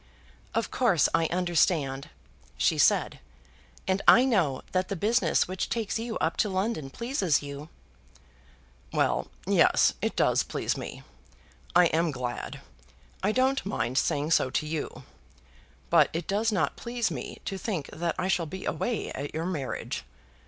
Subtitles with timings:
[0.55, 2.09] "Of course I understand,"
[2.57, 3.19] she said,
[3.87, 7.69] "and I know that the business which takes you up to London pleases you."
[8.91, 11.03] "Well; yes; it does please me.
[11.75, 12.61] I am glad,
[13.21, 15.03] I don't mind saying so to you.
[15.91, 19.45] But it does not please me to think that I shall be away at your
[19.45, 20.03] marriage.